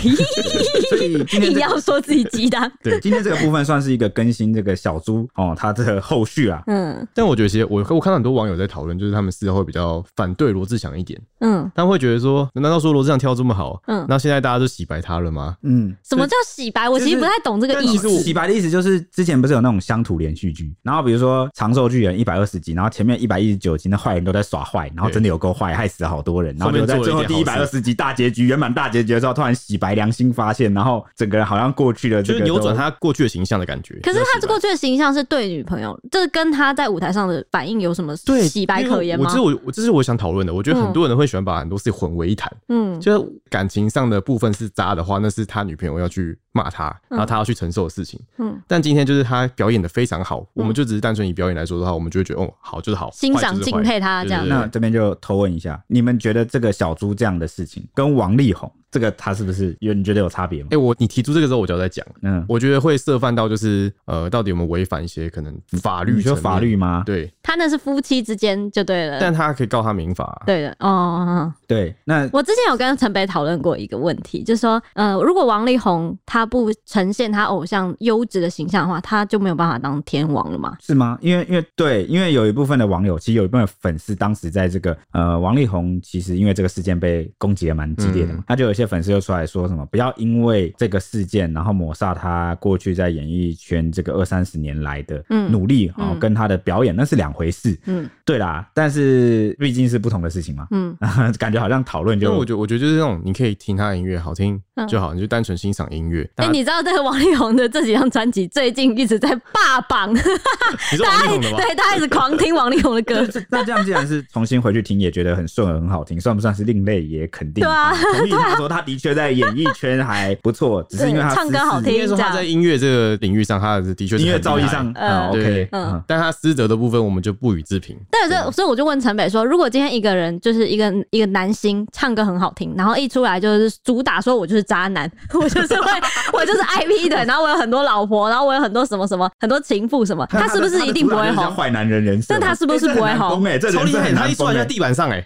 [0.89, 2.71] 所以今天要说自己鸡汤。
[2.83, 11.19] 对，今天这个部分算是一个更新这个小猪哦，它的后续啊，嗯，但我觉得其实我我看到很多网友在讨论，就是他们事后会比较反对罗志祥一点。
[11.39, 13.81] 嗯，他们会觉得说，难道说罗志祥跳这么好？
[13.87, 15.55] 嗯，那现在大家都洗白他了吗？
[15.61, 16.89] 嗯，什么叫洗白？
[16.89, 18.09] 我其实不太懂这个意思。
[18.19, 33.99] 洗白的意思就是之前不是有那种乡土连续剧，然后比如说长寿巨人一百二十集，然后前面一百一十九集那坏人都在耍坏，然后真的有够坏，害死了好多人，然后就在最后第一百二十集大结局圆满大结局的时候，突然洗白良心发现，然后整个人好像过去了，就是扭转他过去的形象的感觉。
[34.01, 39.25] 可是他这过去的形象是对女朋友，这跟他在舞台上的反应有什么洗白可言吗？
[39.27, 40.53] 我这我我这是我想讨论的。
[40.53, 42.51] 我觉得很多人会喜欢把很多事混为一谈。
[42.69, 48.19] 嗯，就是感情上的部分是渣的话，那是他女朋友要去骂他，然后他要去承受的事情。
[48.37, 54.47] 嗯，但今天就是他表演的非常好，我们就只是单纯以表演来说的话，我们就会觉得哦，好就是好，欣赏敬佩他这样。
[54.47, 58.71] 那这边就偷问一下，你们觉得这个小猪这样的事情跟王力宏？
[58.95, 60.69] 这个他是不是有你觉得有差别吗？
[60.71, 66.13] 哎、欸，我你提出这个时候，我就在讲，嗯，我觉得会涉犯到就是呃，到底有没有违反一些可能法律？
[66.13, 67.03] 你说法律吗？
[67.05, 70.41] 对，他那是夫妻之间就对了，但他可以告他民法。
[70.45, 71.93] 对的，哦，对。
[72.05, 80.77] 那我之前有跟陈北讨论过一个问题，就是说，呃，如果王力宏他不呈现他偶像优质的形象的话，他就没有办法当天王了吗？
[80.79, 81.17] 是吗？
[81.19, 88.95] 因为因为对，因为有一部分的网友，其实有一部分粉丝，当时在这个呃，王力宏其实因为这个事件被攻击的蛮激烈的嘛，嗯、他就有一些。
[88.95, 89.85] 粉丝又出来说什么？
[89.87, 97.77] 不要因为这个事件，然后抹杀他过去在演艺圈这个二三十年来的努力啊，嗯、跟他的表演那是两回事。
[97.87, 100.67] 嗯，对啦，但是毕竟是不同的事情嘛。
[100.71, 100.95] 嗯，
[101.37, 106.29] 感觉好像讨论就，我觉得我觉得就是那种你可以听他的音乐好听就好，你就单纯欣赏音乐。
[106.35, 110.13] 哎，你知道这个王力宏的这几张专辑最近一直在霸榜？
[110.13, 111.57] 你说王力宏的吗？
[111.57, 113.25] 对，他一直狂听王力宏的歌。
[113.49, 117.03] 那这样既然是重新回去听，也觉得很顺耳、很好听，算不算是另类？
[117.03, 117.63] 也肯定。
[117.63, 118.74] 对啊，同意他说他。
[118.75, 121.93] 他的确在演艺圈还不错，只是因为他唱歌好听。
[121.93, 127.97] 应该说他在音乐这个领域上，他的确音乐造诣上嗯 OK，嗯，但他私德的部分，我们就不予置评。
[128.11, 135.91] 对，所以所以我就问陈北说，如果今天一个人就是一个一个男星唱歌很好听，然后一出来就是主打说我就是渣男，我就是会
[136.33, 141.55] 我就是 IP 的，然后我有很多老婆，然后我有很多什么什么很多情妇什么， 他是不是一定不会红？
[141.55, 143.43] 坏男人人生，但他是不是不会红？
[143.45, 145.23] 哎，这超厉害，他一摔在地板上哎。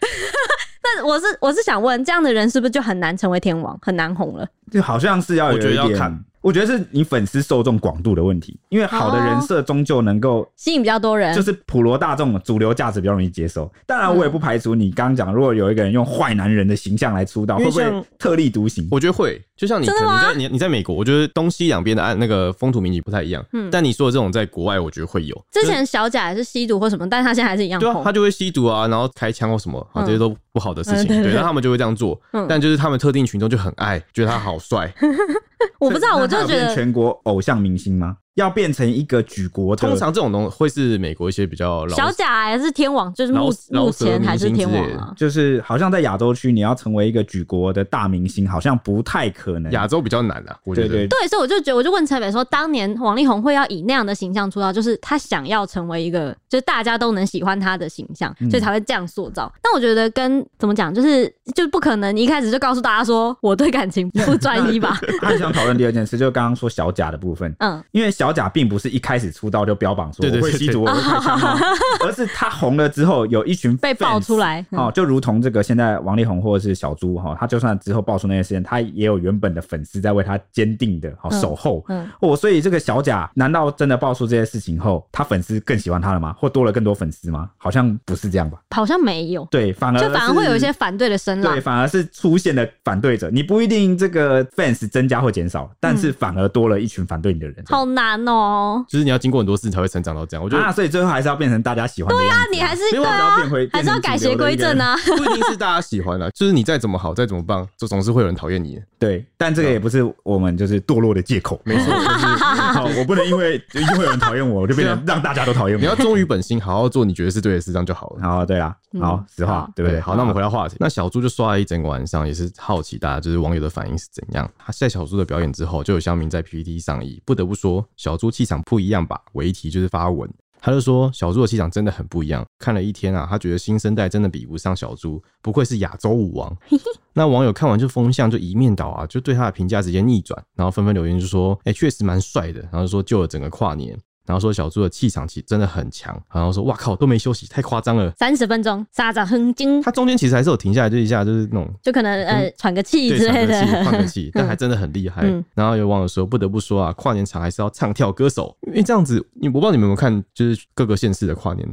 [0.82, 4.48] 但我是我是想问，这样的人是不是就很难成为天王，很难红了？
[4.72, 6.24] 就好像是要有一点，我觉得要看。
[6.42, 13.70] 我觉得是你粉丝受众广度的问题，因为好的人设终究能够吸引比较多人，就是普罗大众主流价值比较容易接受。
[13.86, 17.84] 当然，我也不排除你刚刚讲，如果有一个人用坏男人的形象来出道，会不会
[18.18, 18.88] 特立独行？
[18.89, 19.42] 我觉得会。
[19.60, 23.45] 就像你可能你在你你在美国，我觉得东西两边的按那个风土民情不太一样。
[23.52, 25.45] 嗯，但你说的这种在国外，我觉得会有。
[25.52, 27.78] 之前小贾也是吸毒或什么，但是他现在还是一样。
[27.78, 31.08] 对啊，他就会吸毒啊，然后开枪或什么啊，这些都不好的事情。
[31.22, 32.17] 对，那他们就会这样做。
[32.48, 34.89] 但就是他们特定群众就很爱，觉得他好帅。
[35.78, 38.15] 我不知道，我就觉得全国偶像明星吗？
[38.39, 49.71] 要变成一个举国，通常这种东西会是美国一些比较老小贾还是天王，就是目目前还是天王啊，就是好像在亚洲区，你要成为一个举国的大明星，好像不太可能。
[49.71, 50.88] 亚洲比较难啊，我觉得。
[50.88, 59.52] 对，对，对，所以我就觉得，我就问陈北说，当年王力宏会要以那样的形象出道，就是他想要成为一个，就是大家都能喜欢他的形象，所以才会这样塑造。
[59.56, 64.99] 嗯、但我觉得跟怎么讲，就是就不可能，一开始就告诉大家说我对感情不专一吧。
[65.21, 69.20] 他想讨论第二件事，就刚刚说小贾的部分，嗯，因为小贾并不是一开。
[69.20, 71.38] 始出道就标榜说我会吸毒，我会开枪，
[72.00, 86.34] 而是他红了之后有一群被爆出来，哦，就如同这个现在王力宏或者是小猪哈，他就算之后爆出那些事情，他也有原本的粉丝在为他坚定的好守候，嗯，哦，所以这个小贾难道真的爆出这些事情后，他粉丝更喜欢他了吗？
[86.39, 87.50] 或多了更多粉丝吗？
[87.58, 88.58] 好像不是这样吧？
[88.74, 99.79] 好像没有，对，反而就反而会有一些反对的声浪，对，反而是出现了反对者，你不一定这个 fans 增加或减少，但是反而多了一群反对你的人，好难哦，就是你要经过很多事情。
[99.79, 102.19] 会成长到这样，我觉得啊，所以最后还是要变成大家喜欢的。
[102.19, 103.38] 对啊，你还是对啊，
[103.71, 104.93] 还是要改邪归正啊。
[105.05, 108.77] 不一定是大家喜欢的，就是你再怎么好，再怎么棒，就总是会有人讨厌你。
[108.99, 111.62] 对，但这个也不是我们就是堕落的借口。
[111.63, 115.82] 没错，就是 我不能因为一定会有人讨厌我，我就变成让大家都讨厌我。
[115.82, 118.21] 你要忠于本心，好好做你觉得是对的事，这样就好了。
[118.21, 120.01] 好，对啊，好，实话，对不对？
[120.01, 120.75] 好，那我们回到话题。
[120.77, 124.49] 那小猪就刷了一整个晚上，也是好奇大家就是网友的反应是怎样。
[124.58, 130.28] 他在小猪的表演之后，就有乡民在 PPT 上以“不得不说，小猪气场不一样吧”为题，就是发文。
[130.62, 136.56] 他就说小猪的气场真的很不一样，看了一天啊，他觉得新生代真的比不上小猪，不愧是亚洲舞王。
[137.14, 143.98] 那网友看完就风向就一面倒啊，就对他的评价直接逆转，然后纷纷留言就说：“哎、欸，确实蛮帅的。”然后就说救了整个跨年。
[144.30, 155.26] 然后说小猪的气场其实真的很强，然后说哇靠都没休息，太夸张了，三十分钟沙掌哼惊，他中间其实还是有停下来，就一下就是那种就可能呃喘个气之类的，喘个气， 但还真的很厉害。
[155.56, 161.68] 然后有网友说不得不说啊，跨年场还是要唱跳歌手，因为这样子，你我不知道你们有没有看，就是各个县市的跨年。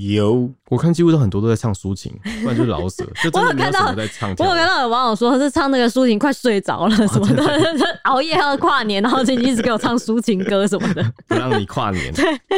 [0.00, 2.12] 有，我看几乎都很多都在唱抒情，
[2.42, 4.44] 不然就是老舍， 就真的没有什么在唱跳。
[4.44, 7.44] 我有看到有网友说是唱那个抒情快睡着了什么的，
[8.02, 11.91] 熬夜要跨年，然后就一直给我唱抒情歌什么的，不让你跨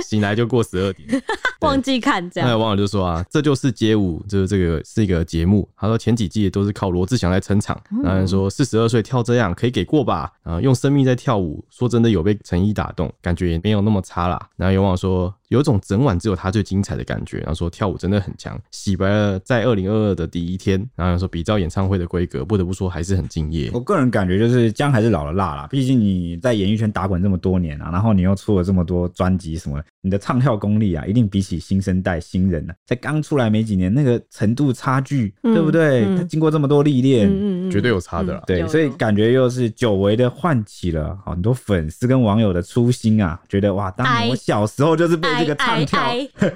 [0.02, 1.22] 醒来就过十二点，
[1.60, 2.48] 忘记看这样。
[2.48, 5.68] 那有网友就说啊，这就是街舞，就是这个是一个节目。
[5.76, 10.32] 他说前几季都是靠罗志祥来撑场，然后说四十二岁跳这样可以给过吧？
[10.42, 14.48] 啊，用生命在跳舞，说真的有被诚意打动，感觉也没有那么差啦。
[14.56, 15.34] 然后有网友说。
[15.48, 23.70] 有种整晚只有他最精彩的感觉，然后说跳舞真的很强，洗白了在二零二二的第一天，然后说比照演唱会的规格，不得不说还是很敬业。
[23.72, 36.04] 我个人感觉就是姜还是老了辣啦，毕竟你在演艺圈打滚这么多年啊，然后你又出了这么多专辑什么，你的唱跳功力啊，一定比起新生代新人啊，在刚出来没几年那个程度差距，嗯、对不对？
[36.04, 38.42] 嗯、他经过这么多历练，嗯、绝对有差的啦。
[38.46, 46.00] 对，所以感觉又是久违的唤起了很多粉丝跟网友的初心啊，觉得哇，当年我小时候就是被这个唱跳。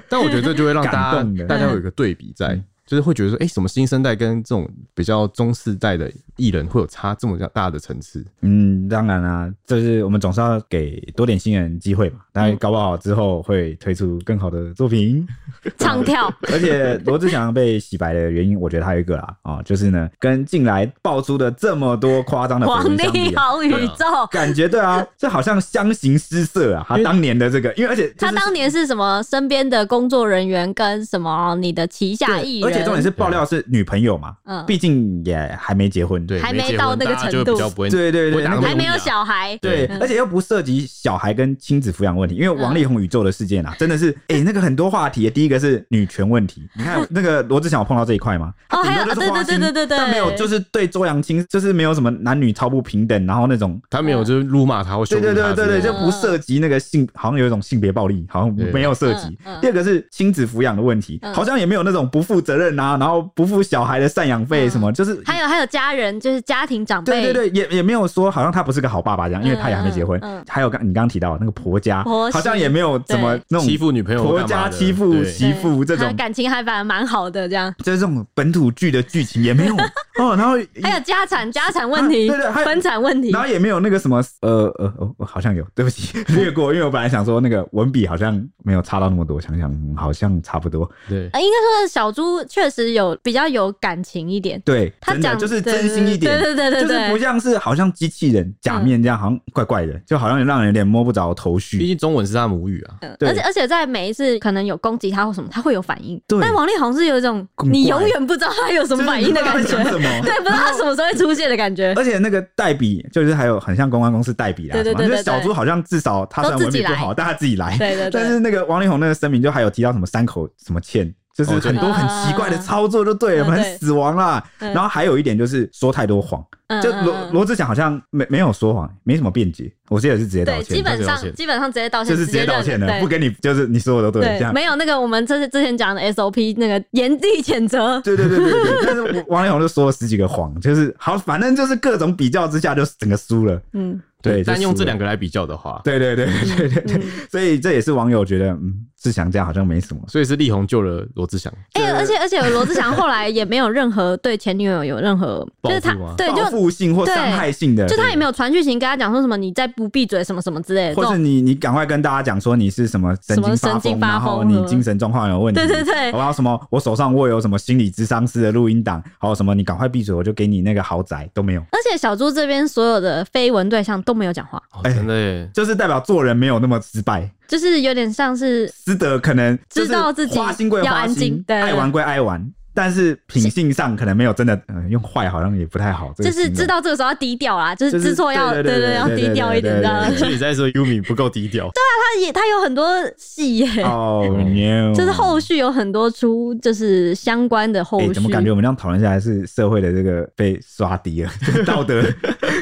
[0.07, 2.59] 但我觉得这就会让大家大家有一个对比在。
[2.89, 8.25] 就是会觉得说，哎、欸，什么新生代跟这种比较中世代的艺人会有差这么大的层次？
[8.41, 12.21] 嗯，当然啦、啊，就是我们总是要给多点新人机会嘛。
[12.33, 15.23] 当然，搞不好之后会推出更好的作品，
[15.77, 16.33] 唱跳。
[16.51, 26.83] 而且罗志祥被洗白的原因，我觉得还有一个啦，啊，就是呢，跟近来爆出的这么多夸张的绯闻相比、啊，王力宏宇宙感觉对啊，这好像相形失色啊。
[26.89, 32.78] 他当年的这个，因为而且他当年是什么身边的工作人员跟什么你的旗下艺人。
[32.83, 37.57] 重点是爆料是女朋友嘛，嗯，毕竟也还没结婚，对，还没到那个程度，
[37.89, 48.53] 对对对，还没有小孩，对，而且又不涉及小孩跟亲子抚养问题，因为王力宏宇宙的事件啊，真的是，哎，那个很多话题，第一个是女权问题， 你看那个罗志祥有碰到这一块吗？
[48.69, 59.37] 哦，还有，对对对对对对，但没有，就是对周扬青，就是没有什么男女超不平等，然后那种他没有就是辱骂他或羞辱他，对对对对对，就不涉及那个性，好像有一种性别暴力，好像没有涉及。
[59.61, 63.49] 第二个是亲子抚养的问题，好像也没有那种不负责任啊，然后不。
[63.49, 70.21] 付小孩的赡养费什么，就是还有还有家人，就是家庭长辈，对对对，也也没有说好像他不是个好爸爸这样，因为他也还没结婚。
[70.47, 77.73] 还有刚你刚刚提到那个婆家，好像也没有怎么那种欺负女朋友，婆家欺负媳妇这种感情还反而蛮好的这样。
[77.79, 79.75] 就是这种本土剧的剧情也没有
[80.19, 80.53] 哦，然后
[80.83, 90.89] 还有家产家产问题，对对，分产问题，然后也没有那个什么呃呃哦，好像有，对不起略过，因为我本来想说那个文笔好像没有差到那么多，想想好像差不多。
[91.07, 94.19] 对，应该说小猪确实有比较有感情。
[94.29, 101.77] 一点，对，他讲就是真心一点，对对对对，就是不像是好像机器人假面这样，好像怪怪的，就好像让人有点摸不着头绪。
[101.77, 106.21] 毕竟中文是他母语啊，而且而且在每一次可能有攻击他或什么，他会有反应。
[106.41, 109.77] 但王力宏是有一种你永远不知道他有什么反应的感觉，
[110.21, 111.93] 对，不知道他什么时候会出现的感觉。
[111.95, 118.09] 而且那个代笔就是还有很像公关公司代笔啦，对对对，就是小猪好像至少他虽然文笔不好，但他自己来，对对。
[118.11, 121.13] 但是那个王力宏那个声明就还有提到什么三口什么茜。
[121.45, 124.43] 就是很多很奇怪的操作就对了，很死亡啦。
[124.57, 126.43] 然后还有一点就是说太多谎，
[126.81, 134.53] 就罗罗志祥好像没没有说谎，没什么辩解，我记得是直接道歉，基本上基本上直接道歉，就是直接道歉的，不跟你就是你说的都对，这样。
[134.53, 138.85] 没有那个我们这是之前讲的 SOP 那个严厉谴责，对对对对对。
[138.85, 144.01] 但是王力宏就说了十几个谎， 就是好，反正就是各种比较之下就整个输了，嗯。
[144.21, 151.51] 对，但用这两个来比较的话，对对对对对对，所以这也是网友觉得，嗯，志祥这样好像没什么，所以是力宏救了罗志祥。
[151.73, 171.61] 哎，而且而且罗志祥后来也没有任何对前女友有任何，就是他对就报复性或伤害性的，就他也没有传讯息跟他讲说什么你再不闭嘴什么什么之类的，或是你你赶快跟大家讲说你是什么神经发疯，然后你精神状况有问题，对对对，然后什么我手上握有什么心理咨商师的录音档，还有什么你赶快闭嘴，我就给你那个豪宅都没有。
[171.71, 174.61] 而且小猪这边所有的绯闻对象都没有讲话。
[174.83, 182.39] 真的耶，就是代表做人没有那么失败，就是有点像是思德，可能知道自己花心归花心，爱玩归爱玩。
[182.81, 186.13] 但是品性上可能没有真的，嗯，用坏好像也不太好。
[186.17, 190.09] 就是知道这个时候要低调啦，就是知错要对对要低调一点的。
[190.15, 191.69] 所以你在说 Yumi 不够低调？
[191.73, 192.87] 对啊，他也他有很多
[193.17, 193.83] 戏耶。
[193.83, 198.13] 哦，no，就是后续有很多出就是相关的后续。
[198.13, 201.31] 怎么感觉我们这样讨论下来是社会的这个被刷低了，
[201.65, 202.01] 道德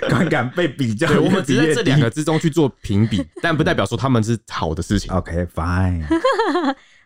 [0.10, 1.08] 观感被比较。
[1.22, 5.14] 我们只在这两个之中去做评比，但不代表说他们是好的事情。
[5.14, 6.02] OK，fine。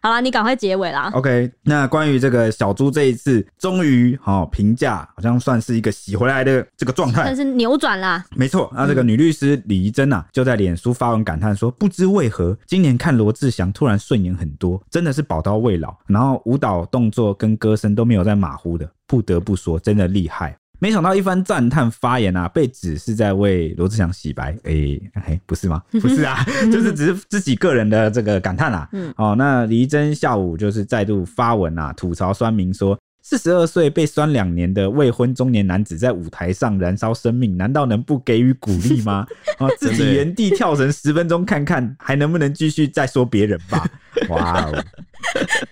[0.01, 1.11] 好了，你赶快结尾啦。
[1.13, 8.25] OK，那关于这个小猪这一次终于好评价，好像算是一个洗回来的这个状态，算是扭转啦。
[8.35, 25.79] 没错，那这个女律师李怡珍啊，就在脸书发文感叹说：“不知为何，今年看罗志祥突然顺眼很多，真的是宝刀未老，然后舞蹈动作跟歌声都没有在马虎的，不得不说，真的厉害。”没想到一番赞叹发言啊，被指是在为罗志祥洗白，哎、欸、哎，不是吗？
[26.01, 28.89] 不是啊， 就是只是自己个人的这个感叹啊。
[28.91, 39.23] 嗯，哦，那李怡贞下午就是再度发文啊，吐槽酸民说，四十二岁被酸两年的未婚中年男子在舞台上燃烧生命，难道能不给予鼓励吗？
[39.59, 43.87] 啊， 自己原地跳绳十分钟，看看还能不能继续再说别人吧。
[44.29, 44.83] 哇哦！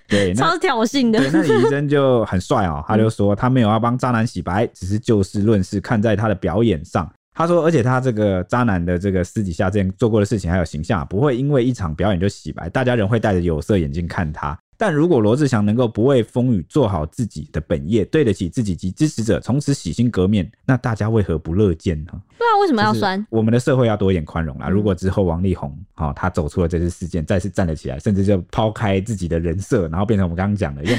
[0.07, 1.19] 对，超挑衅的。
[1.19, 7.09] 对，那李医生就很帅哦，他就说他没有要帮渣男洗白，只是就事论事，看在他的表演上。
[7.33, 14.57] 他说，而且他这个渣男的这个私底下之前做过的事情还有形象，不会因为一场表演就洗白，大家仍会戴着有色眼镜看他。
[14.79, 22.13] 但如果罗志祥能够不畏风雨，做好自己的本业，对得起自己及支持者，从此洗心革面，那大家为何不乐见呢？
[22.37, 23.23] 对啊，为什么要酸？
[23.29, 24.69] 我们的社会要多一点宽容啦。
[24.69, 30.97] 如果之后王力宏好，他走出了这次事件，再次站了起来，甚至就抛开自己的人设，然后变成我们刚刚讲的用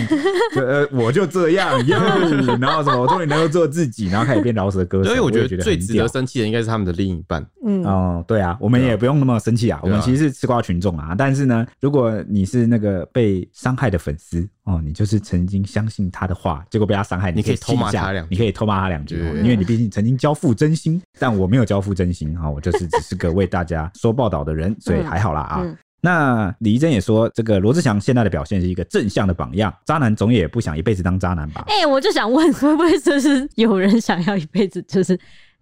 [0.62, 1.99] 呃，我就这样，然
[2.70, 5.09] 后什么，我终于能够做自己，然后开始变饶舌歌手。
[5.09, 7.43] 所以我觉得最值得生气的应该是他们的另一半。
[7.64, 11.14] 嗯哦，对啊，我们也不用那么生气啊，我们其实是吃瓜群众啊。
[11.16, 14.49] 但是呢，如果你是那个被伤害的粉丝。
[14.64, 25.77] 哦，你就是曾经相信他的话，结果被他伤害，你可以偷骂他两句，你可以偷骂他两句，因为你毕竟曾经交付真心，但我没有交付真心啊，我就是只是个为大家说报道的人， 所以还好啦啊。
[26.03, 31.64] 那李怡珍也说，这个罗志祥现在的表现是一个正向的榜样，渣男总也不想一辈子当渣男吧？
[31.68, 35.18] 哎，我就想问，会不会就是有人想要一辈子就是？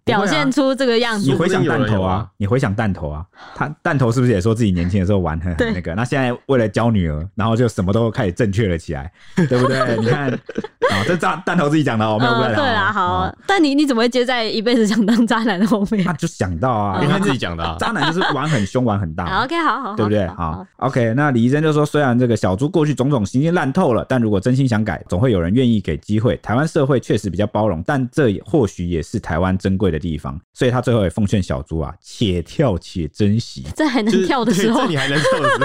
[0.09, 5.95] 表现出这个样子，你回想弹头啊，你回想弹头啊，他弹头是不是也说自己年轻的时候玩很很那个？
[5.95, 9.11] 那现在为了教女儿，然后就什么都开始正确了起来，
[9.49, 9.97] 对不对？
[9.99, 12.57] 你看啊，这渣弹头自己讲的哦，没有关系。
[12.57, 16.05] 对啦，好，但你你怎么会接在一辈子想当渣男的后面？
[16.05, 19.43] 他就想到啊，因为他自己讲的，渣男就是玩很凶，玩很大。
[19.45, 20.27] OK，好好，对不对？
[20.29, 21.13] 好，OK。
[21.15, 26.37] 那李医生就说，虽然这个小猪过去种种行径烂透了，但如果真心想改，总会有人愿意给机会。
[26.43, 30.83] 台湾社会确实比较包容，但这也或许也是台湾珍贵的地方，所以他。
[30.89, 35.57] 最后也奉劝小猪啊，且跳且珍惜， 在还能跳的时候，在你还能跳的时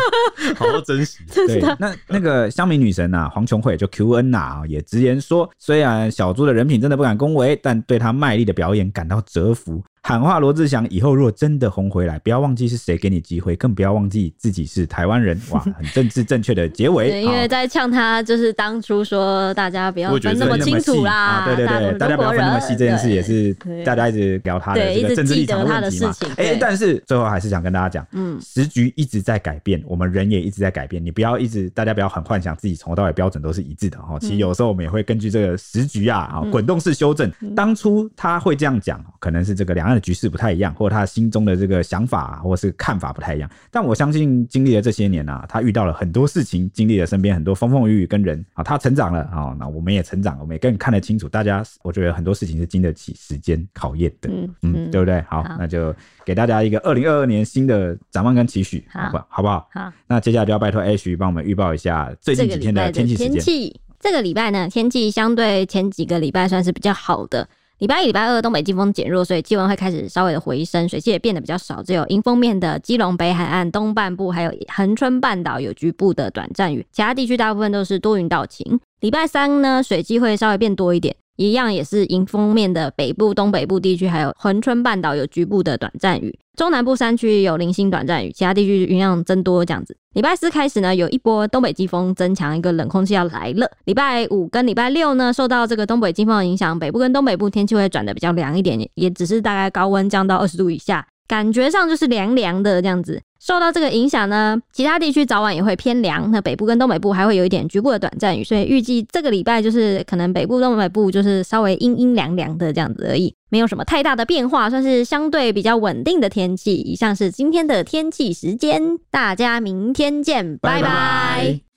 [0.51, 1.19] 候， 好好珍惜。
[1.33, 9.81] 对，那那个乡民女神啊，黄琼慧就 Q N 啊，也直言说，虽然小猪的人品真的不敢恭维，但对他卖力的表演感到折服。
[10.05, 15.39] 喊话罗志祥，以后如果真的红回来，不要忘记是谁给你机会，更不要忘记自己是台湾人。
[15.49, 17.09] 哇， 很政治正确的结尾。
[17.09, 21.13] 对，因为在呛他，就是当初说大家不要分那么清楚啦。
[21.13, 26.13] 啊、对对对，大家不要分那么细，这件事也是大家一直聊他的这个政治立场的问题嘛。
[26.35, 31.01] 哎、欸，但是最后还是想跟大家讲，嗯，时局一直在改变，我们人也一直在改变。
[31.03, 34.19] 你不要一直，大家不要很幻想自己从头到尾标准都是一致的哈。
[34.19, 37.31] 其实有时候我们也会根据这个时局啊啊滚动式修正。
[37.55, 40.73] 当初他会这样讲，可能是这个两岸的局势不太一样。
[40.73, 51.29] 或者他心中的这个想法或是看法不太一样，但我相信经历了这些年啊，他遇到了很多事情，经历了身边很多风风雨雨跟人啊，他成长了啊，那我们也成长，我们也更看得清楚。
[51.29, 55.21] 大家，我觉得很多事情是经得起时间考验的，嗯嗯，对不对？
[55.29, 59.27] 好，好，那就给大家一个二零二二年新的展望跟期许，好不好？
[59.29, 59.67] 好不好？
[59.71, 63.31] 好，那接下来就要拜托 Ash 帮我们预报一下最近几天的天气时间。
[63.33, 67.47] 天气这个礼拜呢，天气相对前几个礼拜算是比较好的。
[67.79, 71.83] 礼拜一、礼拜二东北季风减弱，所以气温会开始稍微的回升，水汽也变得比较少。
[71.83, 78.79] 只有迎风面的基隆北海岸东半部，还有恒春半岛有局部的短暂雨，其他地区大部分都是多云到晴。
[79.01, 81.15] 礼拜三呢，水汽会稍微变多一点。
[81.35, 89.97] 一样也是迎风面的北部、东北部地区，还有恒春半岛有局部的短暂雨，中南部山区有零星短暂雨，其他地区云量增多这样子。
[90.13, 93.69] 礼拜四开始呢，有一波东北季风增强，一个冷空气要来了。
[93.85, 101.05] 礼拜五跟礼拜六呢，受到这个东北季风的影响，北部跟东北部天气会转的比较凉一点，也只是大概高温降到二十度以下。
[101.25, 106.31] 感觉上就是凉凉的这样子，受到这个影响呢，其他地区早晚也会偏凉。
[106.31, 116.75] 那北部跟东北部还会有一点局部的短暂雨，所以预计这个礼拜就是可能北部、东北部就是稍微阴阴凉凉的这样子而已，没有什么太大的变化，算是相对比较稳定的天气。
[116.75, 120.81] 以上是今天的天气时间，大家明天见，拜拜。
[120.81, 121.72] 拜拜。